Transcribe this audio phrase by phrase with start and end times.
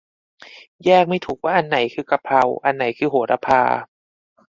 [0.85, 3.61] แยกไม่ถูกว่าอันไหนคือ กะเพรา อันไหนคือ โหระพา